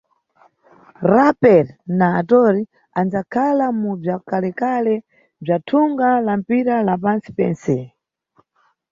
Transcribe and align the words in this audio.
Rapper 1.13 1.65
na 1.97 2.07
actor 2.21 2.53
anʼdzakhala 2.99 3.65
mu 3.81 3.91
bzwakalekale 4.01 4.95
bzwa 5.43 5.57
thunga 5.67 6.09
la 6.25 6.33
mpira 6.41 6.75
la 6.87 6.95
pantsi 7.03 7.29
pentse. 7.37 7.77